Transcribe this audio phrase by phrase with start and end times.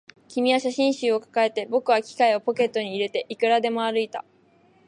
[0.29, 4.25] 君は写真集を抱えて、僕は機械をポケットに入れて、いくらでも歩いた